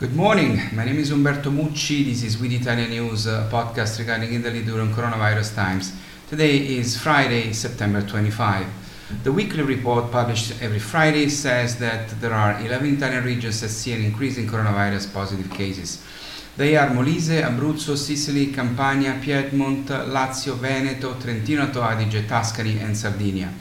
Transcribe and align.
Good 0.00 0.14
morning. 0.14 0.60
My 0.76 0.84
name 0.84 1.00
is 1.00 1.10
Umberto 1.10 1.50
Mucci. 1.50 2.04
This 2.04 2.22
is 2.22 2.38
With 2.38 2.52
Italian 2.52 2.90
News, 2.90 3.26
podcast 3.26 3.98
regarding 3.98 4.32
Italy 4.32 4.62
during 4.62 4.94
coronavirus 4.94 5.56
times. 5.56 5.92
Today 6.30 6.56
is 6.56 6.96
Friday, 6.96 7.52
September 7.52 8.00
25. 8.02 8.64
The 9.24 9.32
weekly 9.32 9.64
report 9.64 10.12
published 10.12 10.62
every 10.62 10.78
Friday 10.78 11.28
says 11.28 11.80
that 11.80 12.10
there 12.20 12.32
are 12.32 12.60
11 12.64 12.98
Italian 12.98 13.24
regions 13.24 13.60
that 13.60 13.70
see 13.70 13.92
an 13.92 14.04
increase 14.04 14.38
in 14.38 14.46
coronavirus 14.46 15.12
positive 15.12 15.50
cases. 15.50 16.00
They 16.56 16.76
are 16.76 16.90
Molise, 16.90 17.42
Abruzzo, 17.42 17.96
Sicily, 17.96 18.52
Campania, 18.52 19.18
Piedmont, 19.20 19.88
Lazio, 19.88 20.54
Veneto, 20.54 21.14
Trentino 21.14 21.62
Alto 21.62 21.82
Adige, 21.82 22.24
Tuscany, 22.28 22.78
and 22.78 22.96
Sardinia. 22.96 23.52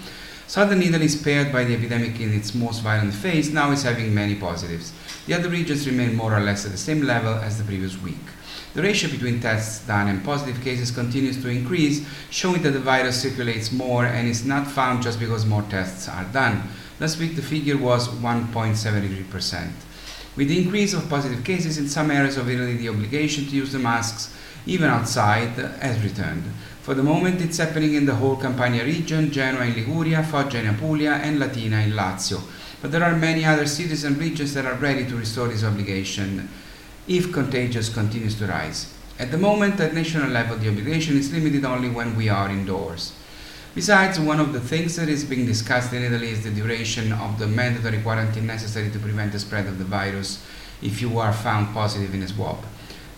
Southern 0.48 0.82
Italy, 0.82 1.10
spared 1.10 1.52
by 1.52 1.66
the 1.66 1.76
epidemic 1.76 2.22
in 2.22 2.34
its 2.34 2.56
most 2.56 2.82
violent 2.82 3.14
phase, 3.14 3.52
now 3.52 3.72
is 3.72 3.84
having 3.84 4.14
many 4.14 4.34
positives. 4.34 4.94
The 5.26 5.34
other 5.34 5.50
regions 5.50 5.86
remain 5.86 6.16
more 6.16 6.34
or 6.34 6.40
less 6.40 6.66
at 6.66 6.72
the 6.72 6.78
same 6.78 7.02
level 7.02 7.34
as 7.34 7.58
the 7.58 7.66
previous 7.66 8.02
week. 8.02 8.16
The 8.74 8.82
ratio 8.82 9.10
between 9.10 9.42
tests 9.42 9.86
done 9.86 10.08
and 10.08 10.24
positive 10.24 10.64
cases 10.64 10.90
continues 10.90 11.42
to 11.42 11.50
increase, 11.50 12.08
showing 12.30 12.62
that 12.62 12.72
the 12.72 12.80
virus 12.80 13.22
circulates 13.22 13.74
more 13.74 14.06
and 14.06 14.26
is 14.26 14.46
not 14.46 14.68
found 14.68 15.04
just 15.04 15.20
because 15.20 15.46
more 15.46 15.64
tests 15.64 16.08
are 16.08 16.24
done. 16.32 16.64
Last 17.02 17.20
week 17.20 17.36
the 17.36 17.42
figure 17.42 17.78
was 17.78 18.08
1.73%. 18.08 19.72
With 20.38 20.48
the 20.48 20.62
increase 20.64 20.94
of 20.94 21.10
positive 21.10 21.44
cases 21.44 21.78
in 21.78 21.90
some 21.90 22.10
areas 22.10 22.38
of 22.38 22.50
Italy, 22.50 22.78
the 22.78 22.90
obligation 22.90 23.46
to 23.48 23.56
use 23.56 23.74
the 23.74 23.80
masks, 23.80 24.34
even 24.66 24.90
outside, 24.90 25.50
has 25.82 26.02
returned. 26.02 26.44
For 26.88 26.94
the 26.94 27.04
moment, 27.04 27.42
it's 27.42 27.58
happening 27.58 27.96
in 27.96 28.06
the 28.06 28.16
whole 28.16 28.38
Campania 28.38 28.86
region, 28.86 29.30
Genoa 29.30 29.66
in 29.66 29.74
Liguria, 29.74 30.24
Foggia 30.24 30.62
in 30.62 30.68
Apulia, 30.68 31.20
and 31.22 31.38
Latina 31.38 31.82
in 31.82 31.92
Lazio. 31.92 32.42
But 32.82 32.94
there 32.94 33.04
are 33.04 33.14
many 33.14 33.44
other 33.44 33.68
cities 33.68 34.06
and 34.06 34.18
regions 34.18 34.54
that 34.54 34.66
are 34.66 34.76
ready 34.76 35.06
to 35.06 35.18
restore 35.18 35.50
this 35.50 35.66
obligation 35.66 36.48
if 37.06 37.34
contagious 37.34 37.94
continues 37.94 38.36
to 38.36 38.48
rise. 38.48 38.94
At 39.20 39.32
the 39.32 39.38
moment, 39.38 39.82
at 39.82 39.94
national 39.94 40.30
level, 40.30 40.56
the 40.56 40.70
obligation 40.70 41.18
is 41.18 41.34
limited 41.34 41.66
only 41.66 41.90
when 41.90 42.16
we 42.16 42.30
are 42.30 42.50
indoors. 42.50 43.12
Besides, 43.76 44.18
one 44.18 44.40
of 44.40 44.54
the 44.54 44.62
things 44.62 44.96
that 44.96 45.10
is 45.10 45.26
being 45.26 45.46
discussed 45.46 45.92
in 45.92 46.04
Italy 46.04 46.30
is 46.30 46.46
the 46.46 46.52
duration 46.52 47.12
of 47.12 47.38
the 47.38 47.48
mandatory 47.48 48.02
quarantine 48.02 48.48
necessary 48.48 48.90
to 48.92 49.00
prevent 49.00 49.34
the 49.34 49.40
spread 49.40 49.68
of 49.68 49.78
the 49.78 49.84
virus 49.84 50.42
if 50.82 51.02
you 51.02 51.20
are 51.20 51.34
found 51.34 51.74
positive 51.74 52.14
in 52.14 52.24
a 52.24 52.30
swab. 52.30 52.64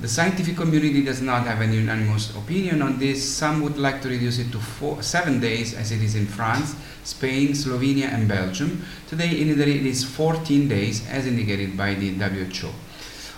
The 0.01 0.07
scientific 0.07 0.55
community 0.55 1.03
does 1.03 1.21
not 1.21 1.45
have 1.45 1.59
an 1.59 1.73
unanimous 1.73 2.33
opinion 2.33 2.81
on 2.81 2.99
this. 2.99 3.19
Some 3.21 3.61
would 3.63 3.77
like 3.77 4.01
to 4.03 4.07
reduce 4.07 4.39
it 4.39 4.49
to 4.53 4.57
four, 4.57 5.03
seven 5.03 5.41
days, 5.41 5.73
as 5.73 5.91
it 5.91 6.01
is 6.01 6.15
in 6.15 6.25
France, 6.25 6.73
Spain, 7.03 7.49
Slovenia, 7.49 8.05
and 8.05 8.25
Belgium. 8.25 8.85
Today 9.09 9.41
in 9.41 9.49
Italy, 9.49 9.77
it 9.77 9.85
is 9.85 10.05
14 10.05 10.69
days, 10.69 11.05
as 11.09 11.27
indicated 11.27 11.75
by 11.75 11.95
the 11.95 12.13
WHO. 12.13 12.69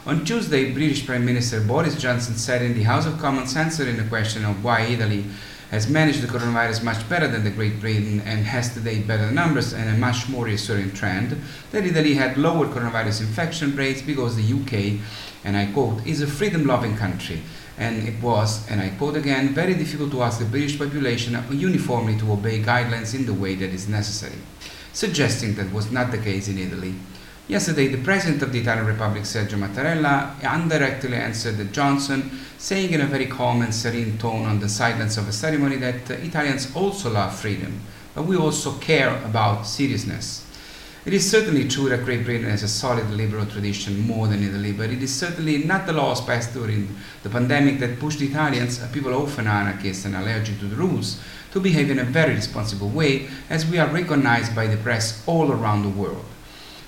On 0.05 0.23
Tuesday, 0.23 0.71
British 0.71 1.03
Prime 1.03 1.25
Minister 1.25 1.61
Boris 1.61 1.99
Johnson 1.99 2.35
said 2.35 2.61
in 2.61 2.75
the 2.75 2.83
House 2.83 3.07
of 3.07 3.17
Commons 3.17 3.55
answering 3.55 3.97
the 3.97 4.03
question 4.03 4.45
of 4.45 4.63
why 4.63 4.81
Italy 4.81 5.25
has 5.71 5.89
managed 5.89 6.21
the 6.21 6.27
coronavirus 6.27 6.83
much 6.83 7.07
better 7.09 7.27
than 7.27 7.43
the 7.43 7.49
Great 7.49 7.79
Britain 7.79 8.21
and 8.25 8.45
has 8.45 8.73
today 8.73 8.99
better 8.99 9.31
numbers 9.31 9.73
and 9.73 9.89
a 9.89 9.97
much 9.97 10.27
more 10.27 10.45
reassuring 10.45 10.91
trend, 10.91 11.41
that 11.71 11.85
Italy 11.85 12.13
had 12.13 12.37
lower 12.37 12.67
coronavirus 12.67 13.21
infection 13.21 13.75
rates 13.75 14.01
because 14.01 14.35
the 14.35 14.43
UK, 14.43 14.99
and 15.43 15.57
I 15.57 15.71
quote, 15.71 16.05
is 16.05 16.21
a 16.21 16.27
freedom 16.27 16.65
loving 16.65 16.97
country. 16.97 17.41
And 17.77 18.07
it 18.07 18.21
was, 18.21 18.69
and 18.69 18.79
I 18.79 18.89
quote 18.89 19.15
again, 19.15 19.55
very 19.55 19.73
difficult 19.73 20.11
to 20.11 20.21
ask 20.21 20.39
the 20.39 20.45
British 20.45 20.77
population 20.77 21.41
uniformly 21.51 22.17
to 22.19 22.31
obey 22.31 22.61
guidelines 22.61 23.15
in 23.15 23.25
the 23.25 23.33
way 23.33 23.55
that 23.55 23.71
is 23.71 23.87
necessary, 23.87 24.37
suggesting 24.93 25.55
that 25.55 25.71
was 25.73 25.91
not 25.91 26.11
the 26.11 26.19
case 26.19 26.47
in 26.47 26.59
Italy. 26.59 26.93
Yesterday, 27.47 27.87
the 27.87 28.03
President 28.03 28.43
of 28.43 28.53
the 28.53 28.59
Italian 28.59 28.85
Republic, 28.85 29.23
Sergio 29.23 29.57
Mattarella, 29.57 30.35
indirectly 30.41 31.17
answered 31.17 31.73
Johnson, 31.73 32.31
saying 32.57 32.93
in 32.93 33.01
a 33.01 33.07
very 33.07 33.25
calm 33.25 33.61
and 33.61 33.73
serene 33.73 34.17
tone 34.17 34.45
on 34.45 34.59
the 34.59 34.69
sidelines 34.69 35.17
of 35.17 35.27
a 35.27 35.33
ceremony 35.33 35.77
that 35.77 36.09
Italians 36.11 36.73
also 36.75 37.09
love 37.11 37.35
freedom, 37.35 37.81
but 38.13 38.25
we 38.25 38.37
also 38.37 38.73
care 38.77 39.21
about 39.25 39.65
seriousness. 39.65 40.45
It 41.03 41.15
is 41.15 41.27
certainly 41.27 41.67
true 41.67 41.89
that 41.89 42.05
Great 42.05 42.25
Britain 42.25 42.51
has 42.51 42.61
a 42.61 42.67
solid 42.67 43.09
liberal 43.09 43.47
tradition 43.47 44.01
more 44.01 44.27
than 44.27 44.43
Italy, 44.43 44.71
but 44.71 44.91
it 44.91 45.01
is 45.01 45.11
certainly 45.11 45.63
not 45.63 45.87
the 45.87 45.93
laws 45.93 46.21
passed 46.21 46.53
during 46.53 46.95
the 47.23 47.29
pandemic 47.29 47.79
that 47.79 47.99
pushed 47.99 48.21
Italians, 48.21 48.79
a 48.83 48.85
people 48.85 49.15
often 49.15 49.47
anarchists 49.47 50.05
and 50.05 50.15
allergic 50.15 50.59
to 50.59 50.65
the 50.65 50.75
rules, 50.75 51.19
to 51.53 51.59
behave 51.59 51.89
in 51.89 51.97
a 51.97 52.03
very 52.03 52.35
responsible 52.35 52.89
way, 52.89 53.27
as 53.49 53.65
we 53.65 53.79
are 53.79 53.87
recognized 53.87 54.55
by 54.55 54.67
the 54.67 54.77
press 54.77 55.23
all 55.25 55.51
around 55.51 55.81
the 55.81 55.89
world. 55.89 56.23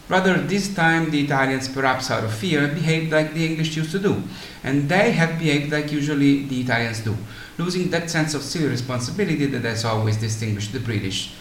Rather, 0.08 0.38
this 0.38 0.76
time 0.76 1.10
the 1.10 1.24
Italians, 1.24 1.68
perhaps 1.68 2.12
out 2.12 2.24
of 2.24 2.32
fear, 2.32 2.68
behaved 2.68 3.12
like 3.12 3.34
the 3.34 3.44
English 3.44 3.76
used 3.76 3.94
to 3.94 4.00
do, 4.00 4.22
and 4.64 4.88
they 4.90 5.12
have 5.14 5.40
behaved 5.40 5.72
like 5.72 5.92
usually 5.92 6.46
the 6.46 6.62
Italians 6.62 7.00
do, 7.00 7.18
losing 7.58 7.90
that 7.90 8.12
sense 8.12 8.36
of 8.36 8.44
civil 8.44 8.70
responsibility 8.70 9.48
that 9.48 9.64
has 9.64 9.84
always 9.84 10.18
distinguished 10.18 10.72
the 10.72 10.80
British, 10.80 11.34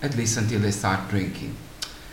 at 0.00 0.16
least 0.16 0.38
until 0.38 0.60
they 0.60 0.70
start 0.70 1.08
drinking. 1.08 1.56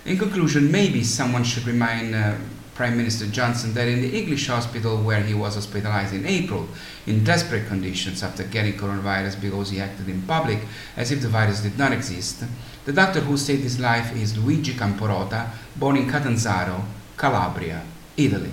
In 0.05 0.17
conclusion, 0.17 0.71
maybe 0.71 1.03
someone 1.03 1.43
should 1.43 1.65
remind 1.65 2.15
uh, 2.15 2.35
Prime 2.77 2.95
Minister 2.95 3.25
Johnson 3.25 3.73
that 3.73 3.87
in 3.87 4.01
the 4.01 4.15
English 4.15 4.47
hospital 4.47 4.97
where 4.97 5.23
he 5.23 5.33
was 5.33 5.55
hospitalized 5.55 6.13
in 6.13 6.27
April, 6.27 6.67
in 7.07 7.23
desperate 7.23 7.67
conditions 7.67 8.21
after 8.21 8.43
getting 8.43 8.73
coronavirus 8.73 9.41
because 9.41 9.71
he 9.71 9.81
acted 9.81 10.07
in 10.07 10.21
public 10.21 10.59
as 10.95 11.11
if 11.11 11.21
the 11.21 11.27
virus 11.27 11.61
did 11.61 11.77
not 11.77 11.91
exist, 11.91 12.43
the 12.85 12.93
doctor 12.93 13.19
who 13.21 13.35
saved 13.35 13.63
his 13.63 13.79
life 13.79 14.15
is 14.15 14.37
Luigi 14.37 14.73
Camporota, 14.73 15.49
born 15.75 15.97
in 15.97 16.07
Catanzaro, 16.07 16.83
Calabria, 17.17 17.81
Italy. 18.15 18.51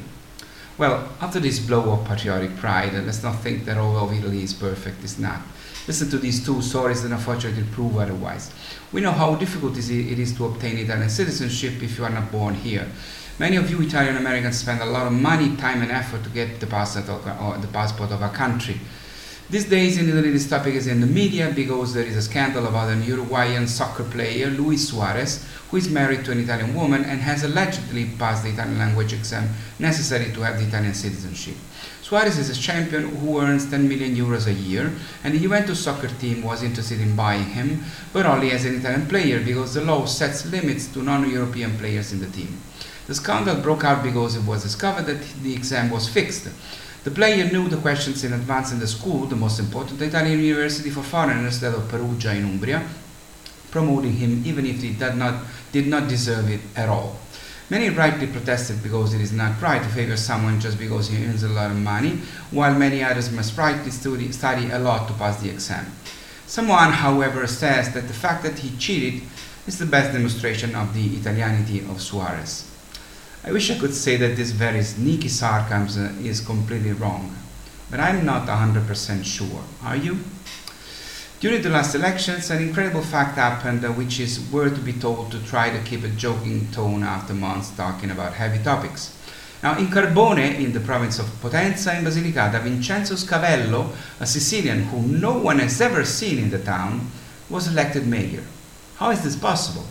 Well, 0.78 1.08
after 1.20 1.38
this 1.38 1.60
blow 1.60 1.92
of 1.92 2.06
patriotic 2.06 2.56
pride, 2.56 2.94
let's 2.94 3.22
not 3.22 3.42
think 3.42 3.66
that 3.66 3.76
all 3.76 3.96
of 3.96 4.12
Italy 4.12 4.42
is 4.42 4.54
perfect, 4.54 5.04
it's 5.04 5.18
not. 5.18 5.42
Listen 5.86 6.08
to 6.10 6.18
these 6.18 6.44
two 6.44 6.62
stories 6.62 7.02
that 7.02 7.12
unfortunately 7.12 7.64
prove 7.72 7.98
otherwise. 7.98 8.50
We 8.92 9.02
know 9.02 9.12
how 9.12 9.34
difficult 9.34 9.76
it 9.76 10.18
is 10.18 10.34
to 10.36 10.46
obtain 10.46 10.78
Italian 10.78 11.10
citizenship 11.10 11.82
if 11.82 11.98
you 11.98 12.04
are 12.04 12.10
not 12.10 12.32
born 12.32 12.54
here. 12.54 12.88
Many 13.38 13.56
of 13.56 13.70
you 13.70 13.80
Italian 13.82 14.16
Americans 14.16 14.58
spend 14.58 14.80
a 14.80 14.86
lot 14.86 15.06
of 15.06 15.12
money, 15.12 15.56
time, 15.56 15.82
and 15.82 15.90
effort 15.90 16.22
to 16.22 16.30
get 16.30 16.60
the 16.60 16.66
passport 16.66 17.08
of, 17.08 17.26
uh, 17.26 17.58
the 17.58 17.66
passport 17.66 18.12
of 18.12 18.22
a 18.22 18.28
country. 18.28 18.80
These 19.50 19.66
days 19.66 19.98
in 19.98 20.08
Italy, 20.08 20.30
this 20.30 20.48
topic 20.48 20.74
is 20.74 20.86
in 20.86 21.02
the 21.02 21.06
media 21.06 21.52
because 21.54 21.92
there 21.92 22.06
is 22.06 22.16
a 22.16 22.22
scandal 22.22 22.66
about 22.66 22.88
an 22.88 23.02
Uruguayan 23.04 23.68
soccer 23.68 24.02
player, 24.02 24.48
Luis 24.48 24.88
Suarez, 24.88 25.44
who 25.70 25.76
is 25.76 25.90
married 25.90 26.24
to 26.24 26.32
an 26.32 26.40
Italian 26.40 26.74
woman 26.74 27.04
and 27.04 27.20
has 27.20 27.44
allegedly 27.44 28.06
passed 28.18 28.42
the 28.42 28.48
Italian 28.48 28.78
language 28.78 29.12
exam 29.12 29.50
necessary 29.78 30.32
to 30.32 30.40
have 30.40 30.58
the 30.58 30.66
Italian 30.66 30.94
citizenship. 30.94 31.56
Suarez 32.00 32.38
is 32.38 32.48
a 32.48 32.58
champion 32.58 33.16
who 33.16 33.38
earns 33.38 33.68
10 33.68 33.86
million 33.86 34.16
euros 34.16 34.46
a 34.46 34.52
year, 34.54 34.90
and 35.22 35.34
the 35.34 35.38
Juventus 35.38 35.78
soccer 35.78 36.08
team 36.08 36.42
was 36.42 36.62
interested 36.62 37.02
in 37.02 37.14
buying 37.14 37.44
him, 37.44 37.84
but 38.14 38.24
only 38.24 38.50
as 38.50 38.64
an 38.64 38.76
Italian 38.76 39.06
player 39.06 39.44
because 39.44 39.74
the 39.74 39.82
law 39.82 40.06
sets 40.06 40.46
limits 40.46 40.86
to 40.86 41.02
non 41.02 41.28
European 41.30 41.76
players 41.76 42.14
in 42.14 42.20
the 42.20 42.30
team. 42.30 42.58
The 43.06 43.14
scandal 43.14 43.56
broke 43.56 43.84
out 43.84 44.02
because 44.02 44.36
it 44.36 44.44
was 44.44 44.62
discovered 44.62 45.04
that 45.04 45.20
the 45.42 45.54
exam 45.54 45.90
was 45.90 46.08
fixed. 46.08 46.48
The 47.04 47.10
player 47.10 47.52
knew 47.52 47.68
the 47.68 47.76
questions 47.76 48.24
in 48.24 48.32
advance 48.32 48.72
in 48.72 48.78
the 48.78 48.86
school, 48.86 49.26
the 49.26 49.36
most 49.36 49.60
important 49.60 50.00
Italian 50.00 50.40
university 50.40 50.88
for 50.88 51.02
foreigners, 51.02 51.60
that 51.60 51.74
of 51.74 51.86
Perugia 51.90 52.32
in 52.32 52.44
Umbria, 52.44 52.82
promoting 53.70 54.14
him 54.14 54.42
even 54.46 54.64
if 54.64 54.80
he 54.80 54.94
did 54.94 55.14
not, 55.14 55.44
did 55.70 55.86
not 55.86 56.08
deserve 56.08 56.48
it 56.48 56.60
at 56.74 56.88
all. 56.88 57.18
Many 57.68 57.90
rightly 57.90 58.26
protested 58.26 58.82
because 58.82 59.12
it 59.12 59.20
is 59.20 59.32
not 59.32 59.60
right 59.60 59.82
to 59.82 59.88
favor 59.90 60.16
someone 60.16 60.60
just 60.60 60.78
because 60.78 61.08
he 61.08 61.22
earns 61.26 61.42
a 61.42 61.48
lot 61.48 61.70
of 61.70 61.76
money, 61.76 62.20
while 62.50 62.72
many 62.72 63.04
others 63.04 63.30
must 63.30 63.58
rightly 63.58 63.90
study, 63.90 64.32
study 64.32 64.70
a 64.70 64.78
lot 64.78 65.06
to 65.08 65.14
pass 65.14 65.42
the 65.42 65.50
exam. 65.50 65.84
Someone, 66.46 66.90
however, 66.90 67.46
says 67.46 67.92
that 67.92 68.08
the 68.08 68.14
fact 68.14 68.42
that 68.44 68.58
he 68.58 68.74
cheated 68.78 69.28
is 69.66 69.78
the 69.78 69.84
best 69.84 70.12
demonstration 70.12 70.74
of 70.74 70.94
the 70.94 71.16
Italianity 71.16 71.80
of 71.80 72.00
Suarez. 72.00 72.73
I 73.46 73.52
wish 73.52 73.70
I 73.70 73.78
could 73.78 73.92
say 73.92 74.16
that 74.16 74.36
this 74.36 74.52
very 74.52 74.82
sneaky 74.82 75.28
sarcasm 75.28 76.24
is 76.24 76.40
completely 76.40 76.92
wrong, 76.92 77.36
but 77.90 78.00
I'm 78.00 78.24
not 78.24 78.48
100% 78.48 79.22
sure. 79.22 79.62
Are 79.82 79.96
you? 79.96 80.18
During 81.40 81.60
the 81.60 81.68
last 81.68 81.94
elections, 81.94 82.50
an 82.50 82.62
incredible 82.62 83.02
fact 83.02 83.36
happened, 83.36 83.84
uh, 83.84 83.88
which 83.88 84.18
is 84.18 84.40
worth 84.50 84.76
to 84.76 84.80
be 84.80 84.94
told 84.94 85.30
to 85.30 85.44
try 85.44 85.68
to 85.68 85.82
keep 85.84 86.04
a 86.04 86.08
joking 86.08 86.70
tone 86.70 87.02
after 87.02 87.34
months 87.34 87.70
talking 87.76 88.10
about 88.10 88.32
heavy 88.32 88.64
topics. 88.64 89.14
Now, 89.62 89.76
in 89.78 89.88
Carbone, 89.88 90.58
in 90.58 90.72
the 90.72 90.80
province 90.80 91.18
of 91.18 91.26
Potenza 91.42 91.98
in 91.98 92.04
Basilicata, 92.04 92.62
Vincenzo 92.62 93.14
Scavello, 93.14 93.90
a 94.20 94.26
Sicilian 94.26 94.84
whom 94.84 95.20
no 95.20 95.36
one 95.36 95.58
has 95.58 95.82
ever 95.82 96.06
seen 96.06 96.38
in 96.38 96.48
the 96.48 96.60
town, 96.60 97.10
was 97.50 97.68
elected 97.68 98.06
mayor. 98.06 98.44
How 98.96 99.10
is 99.10 99.22
this 99.22 99.36
possible? 99.36 99.84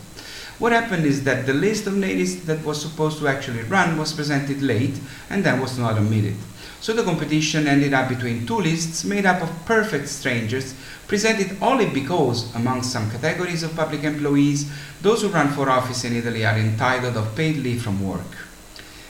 What 0.63 0.71
happened 0.71 1.03
is 1.03 1.25
that 1.25 1.45
the 1.45 1.53
list 1.53 1.87
of 1.87 1.97
natives 1.97 2.45
that 2.45 2.63
was 2.63 2.81
supposed 2.81 3.19
to 3.19 3.27
actually 3.27 3.63
run 3.63 3.97
was 3.97 4.13
presented 4.13 4.61
late 4.61 4.97
and 5.29 5.43
then 5.43 5.59
was 5.59 5.77
not 5.77 5.97
admitted. 5.97 6.35
So 6.79 6.93
the 6.93 7.03
competition 7.03 7.67
ended 7.67 7.93
up 7.93 8.07
between 8.07 8.47
two 8.47 8.61
lists 8.61 9.03
made 9.03 9.25
up 9.25 9.41
of 9.41 9.51
perfect 9.65 10.07
strangers, 10.07 10.73
presented 11.05 11.57
only 11.61 11.89
because, 11.89 12.55
among 12.55 12.83
some 12.83 13.11
categories 13.11 13.63
of 13.63 13.75
public 13.75 14.05
employees, 14.05 14.71
those 15.01 15.21
who 15.21 15.27
run 15.27 15.49
for 15.49 15.69
office 15.69 16.05
in 16.05 16.15
Italy 16.15 16.45
are 16.45 16.57
entitled 16.57 17.17
of 17.17 17.35
paid 17.35 17.57
leave 17.57 17.81
from 17.81 18.01
work. 18.01 18.37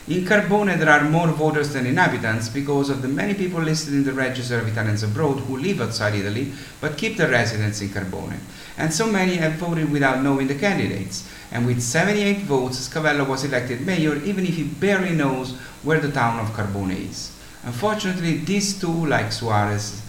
In 0.05 0.25
Carbone, 0.25 0.77
there 0.77 0.89
are 0.89 1.09
more 1.09 1.29
voters 1.29 1.71
than 1.71 1.85
inhabitants 1.85 2.49
because 2.49 2.89
of 2.89 3.01
the 3.01 3.07
many 3.07 3.33
people 3.33 3.61
listed 3.61 3.93
in 3.93 4.03
the 4.03 4.11
register 4.11 4.59
of 4.59 4.67
Italians 4.67 5.01
abroad 5.01 5.39
who 5.39 5.55
live 5.55 5.79
outside 5.79 6.13
Italy 6.13 6.51
but 6.81 6.97
keep 6.97 7.15
their 7.15 7.31
residence 7.31 7.79
in 7.79 7.87
Carbone. 7.87 8.37
And 8.77 8.93
so 8.93 9.07
many 9.07 9.35
have 9.35 9.53
voted 9.53 9.89
without 9.89 10.21
knowing 10.21 10.47
the 10.47 10.55
candidates. 10.55 11.25
And 11.53 11.65
with 11.65 11.81
78 11.81 12.39
votes, 12.39 12.89
Scavello 12.89 13.25
was 13.25 13.45
elected 13.45 13.85
mayor 13.85 14.21
even 14.23 14.45
if 14.45 14.57
he 14.57 14.63
barely 14.63 15.15
knows 15.15 15.53
where 15.83 16.01
the 16.01 16.11
town 16.11 16.37
of 16.37 16.51
Carbone 16.53 17.09
is. 17.09 17.31
Unfortunately, 17.63 18.39
these 18.39 18.77
two, 18.77 19.05
like 19.05 19.31
Suarez, 19.31 20.01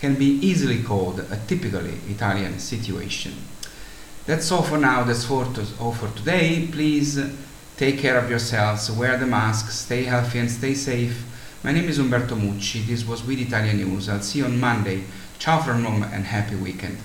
can 0.00 0.14
be 0.14 0.38
easily 0.40 0.82
called 0.82 1.20
a 1.20 1.38
typically 1.46 1.98
Italian 2.08 2.58
situation. 2.58 3.34
That's 4.24 4.50
all 4.50 4.62
for 4.62 4.78
now. 4.78 5.04
That's 5.04 5.30
all 5.30 5.92
for 5.92 6.08
today. 6.16 6.68
Please 6.72 7.18
Take 7.76 7.98
care 7.98 8.18
of 8.18 8.28
yourselves, 8.28 8.90
wear 8.90 9.16
the 9.16 9.26
mask, 9.26 9.70
stay 9.70 10.04
healthy 10.04 10.38
and 10.38 10.50
stay 10.50 10.74
safe. 10.74 11.24
My 11.64 11.72
name 11.72 11.88
is 11.88 11.98
Umberto 11.98 12.36
Mucci. 12.36 12.86
This 12.86 13.06
was 13.06 13.24
With 13.24 13.38
Italian 13.38 13.78
News. 13.78 14.08
I'll 14.08 14.20
see 14.20 14.40
you 14.40 14.44
on 14.44 14.60
Monday. 14.60 15.04
Ciao 15.38 15.60
from 15.60 15.82
Rome 15.82 16.02
and 16.02 16.24
happy 16.24 16.54
weekend. 16.56 16.98